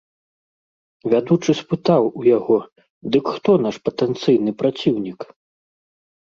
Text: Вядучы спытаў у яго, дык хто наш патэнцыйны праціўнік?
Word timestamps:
Вядучы 1.13 1.51
спытаў 1.61 2.03
у 2.21 2.25
яго, 2.37 2.57
дык 3.17 3.25
хто 3.35 3.51
наш 3.67 3.75
патэнцыйны 3.91 4.51
праціўнік? 4.63 5.19